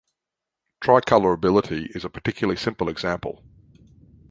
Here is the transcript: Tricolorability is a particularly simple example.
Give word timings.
Tricolorability 0.83 1.95
is 1.95 2.03
a 2.03 2.09
particularly 2.09 2.57
simple 2.57 2.89
example. 2.89 3.43